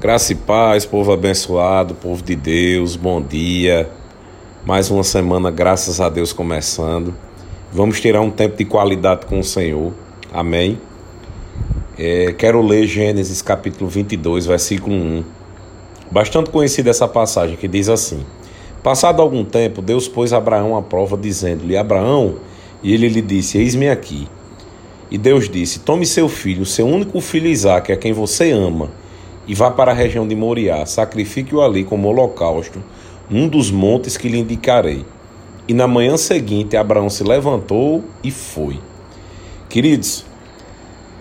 [0.00, 3.90] Graça e paz, povo abençoado, povo de Deus, bom dia.
[4.64, 7.12] Mais uma semana, graças a Deus, começando.
[7.72, 9.92] Vamos tirar um tempo de qualidade com o Senhor.
[10.32, 10.78] Amém.
[11.98, 15.24] É, quero ler Gênesis capítulo 22, versículo 1.
[16.12, 18.24] Bastante conhecida essa passagem que diz assim:
[18.84, 22.36] Passado algum tempo, Deus pôs Abraão à prova, dizendo-lhe: Abraão,
[22.84, 24.28] e ele lhe disse: Eis-me aqui.
[25.10, 28.90] E Deus disse: Tome seu filho, seu único filho Isaque, a quem você ama
[29.48, 32.84] e vá para a região de Moriá, sacrifique-o ali como holocausto,
[33.30, 35.06] num dos montes que lhe indicarei.
[35.66, 38.78] E na manhã seguinte, Abraão se levantou e foi.
[39.68, 40.24] Queridos,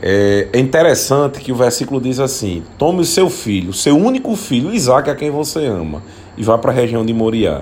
[0.02, 4.74] é, é interessante que o versículo diz assim: Tome o seu filho, seu único filho,
[4.74, 6.04] Isaac, a quem você ama,
[6.38, 7.62] e vá para a região de Moriá.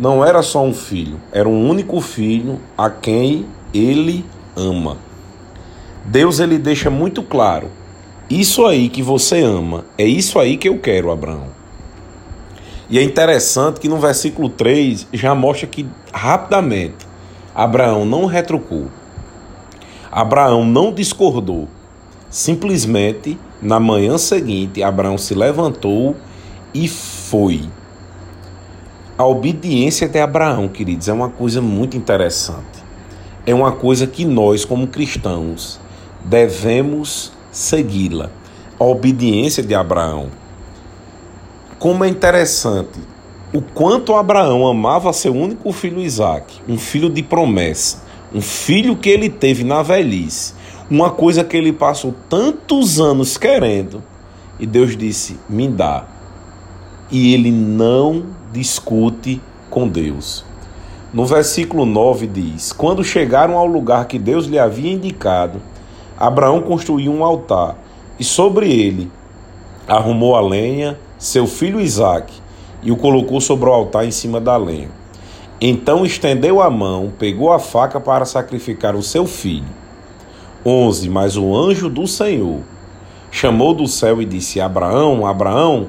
[0.00, 4.24] Não era só um filho, era um único filho a quem ele
[4.56, 4.96] ama.
[6.04, 7.68] Deus ele deixa muito claro
[8.40, 11.48] isso aí que você ama, é isso aí que eu quero, Abraão.
[12.88, 17.06] E é interessante que no versículo 3 já mostra que rapidamente
[17.54, 18.86] Abraão não retrucou.
[20.10, 21.68] Abraão não discordou.
[22.30, 26.16] Simplesmente, na manhã seguinte, Abraão se levantou
[26.72, 27.62] e foi.
[29.16, 32.82] A obediência de Abraão, queridos, é uma coisa muito interessante.
[33.46, 35.78] É uma coisa que nós, como cristãos,
[36.24, 38.30] devemos segui-la.
[38.80, 40.30] A obediência de Abraão.
[41.78, 42.98] Como é interessante
[43.54, 48.02] o quanto Abraão amava seu único filho Isaac, um filho de promessa,
[48.34, 50.54] um filho que ele teve na velhice,
[50.90, 54.02] uma coisa que ele passou tantos anos querendo,
[54.58, 56.06] e Deus disse: Me dá.
[57.10, 60.46] E ele não discute com Deus.
[61.12, 65.60] No versículo 9 diz: Quando chegaram ao lugar que Deus lhe havia indicado,
[66.22, 67.76] Abraão construiu um altar
[68.16, 69.10] e sobre ele
[69.88, 72.40] arrumou a lenha, seu filho Isaque,
[72.80, 74.88] e o colocou sobre o altar em cima da lenha.
[75.60, 79.66] Então estendeu a mão, pegou a faca para sacrificar o seu filho.
[80.64, 81.08] 11.
[81.08, 82.60] Mas o anjo do Senhor
[83.28, 85.88] chamou do céu e disse: Abraão, Abraão.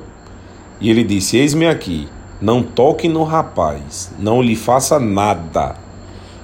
[0.82, 2.08] E ele disse: Eis-me aqui.
[2.42, 5.83] Não toque no rapaz, não lhe faça nada.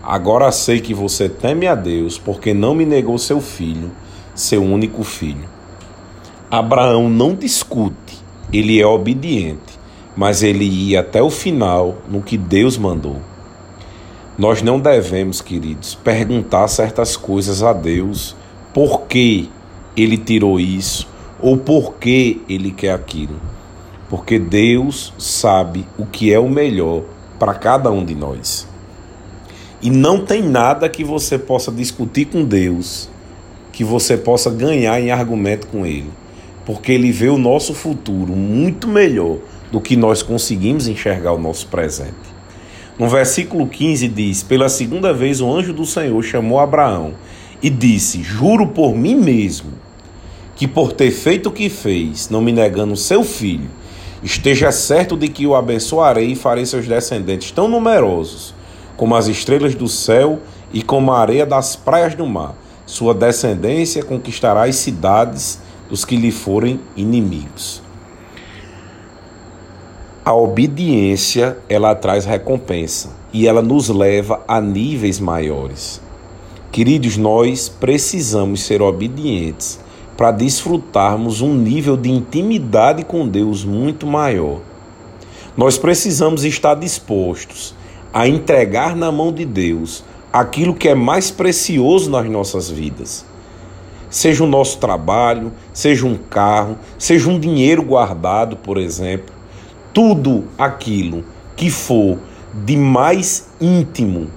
[0.04, 3.92] Agora sei que você teme a Deus, porque não me negou seu filho,
[4.34, 5.48] seu único filho.
[6.50, 8.18] Abraão não discute,
[8.52, 9.78] ele é obediente,
[10.16, 13.18] mas ele ia até o final no que Deus mandou.
[14.38, 18.36] Nós não devemos, queridos, perguntar certas coisas a Deus,
[18.74, 19.50] por que
[19.98, 21.08] ele tirou isso
[21.42, 23.36] ou por que ele quer aquilo.
[24.10, 27.04] Porque Deus sabe o que é o melhor
[27.38, 28.68] para cada um de nós.
[29.82, 33.10] E não tem nada que você possa discutir com Deus,
[33.72, 36.10] que você possa ganhar em argumento com Ele,
[36.66, 39.38] porque Ele vê o nosso futuro muito melhor
[39.72, 42.12] do que nós conseguimos enxergar o nosso presente.
[42.98, 47.14] No versículo 15 diz: Pela segunda vez o anjo do Senhor chamou Abraão
[47.64, 49.72] e disse: Juro por mim mesmo
[50.58, 53.70] que por ter feito o que fez, não me negando seu filho,
[54.22, 58.54] esteja certo de que o abençoarei e farei seus descendentes tão numerosos
[59.00, 60.40] como as estrelas do céu
[60.74, 62.54] e como a areia das praias do mar.
[62.86, 67.82] Sua descendência conquistará as cidades dos que lhe forem inimigos.
[70.26, 76.02] A obediência, ela traz recompensa e ela nos leva a níveis maiores.
[76.70, 79.80] Queridos, nós precisamos ser obedientes
[80.18, 84.60] para desfrutarmos um nível de intimidade com Deus muito maior.
[85.56, 87.79] Nós precisamos estar dispostos
[88.14, 93.26] a entregar na mão de Deus aquilo que é mais precioso nas nossas vidas.
[94.10, 99.34] Seja o nosso trabalho, seja um carro, seja um dinheiro guardado, por exemplo,
[99.94, 101.24] tudo aquilo
[101.56, 102.18] que for
[102.66, 104.28] de mais íntimo,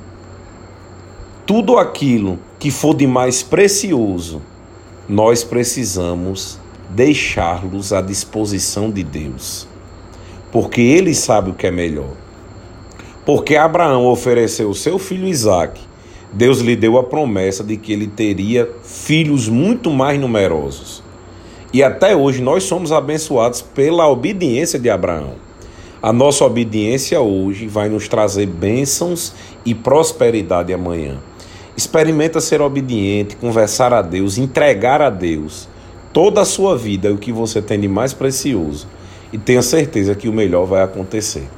[1.46, 4.42] tudo aquilo que for de mais precioso,
[5.08, 6.58] nós precisamos
[6.90, 9.66] deixá-los à disposição de Deus,
[10.50, 12.10] porque Ele sabe o que é melhor.
[13.24, 15.82] Porque Abraão ofereceu seu filho Isaque,
[16.32, 21.02] Deus lhe deu a promessa de que ele teria filhos muito mais numerosos.
[21.72, 25.34] E até hoje nós somos abençoados pela obediência de Abraão.
[26.02, 29.32] A nossa obediência hoje vai nos trazer bênçãos
[29.64, 31.18] e prosperidade amanhã.
[31.76, 35.68] Experimenta ser obediente, conversar a Deus, entregar a Deus
[36.12, 38.86] toda a sua vida, é o que você tem de mais precioso.
[39.32, 41.48] E tenha certeza que o melhor vai acontecer.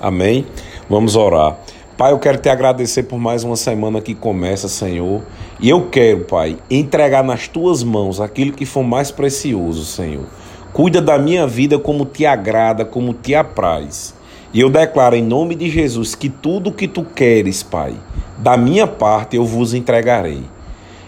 [0.00, 0.46] Amém?
[0.88, 1.56] Vamos orar.
[1.96, 5.22] Pai, eu quero te agradecer por mais uma semana que começa, Senhor.
[5.58, 10.26] E eu quero, Pai, entregar nas tuas mãos aquilo que for mais precioso, Senhor.
[10.72, 14.14] Cuida da minha vida como te agrada, como te apraz.
[14.54, 17.94] E eu declaro em nome de Jesus que tudo que tu queres, Pai,
[18.38, 20.42] da minha parte eu vos entregarei.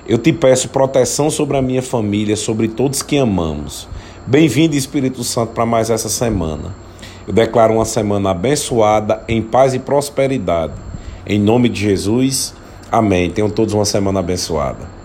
[0.08, 3.86] Eu te peço proteção sobre a minha família, sobre todos que amamos.
[4.26, 6.87] Bem-vindo, Espírito Santo, para mais essa semana.
[7.28, 10.72] Eu declaro uma semana abençoada, em paz e prosperidade.
[11.26, 12.54] Em nome de Jesus,
[12.90, 13.28] amém.
[13.28, 14.97] Tenham todos uma semana abençoada.